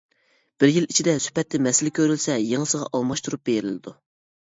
بىر 0.61 0.69
يىل 0.75 0.85
ئىچىدە 0.93 1.13
سۈپەتتە 1.25 1.59
مەسىلە 1.65 1.91
كۆرۈلسە 1.99 2.37
يېڭىسىغا 2.47 2.89
ئالماشتۇرۇپ 3.01 3.45
بېرىلىدۇ. 3.51 3.95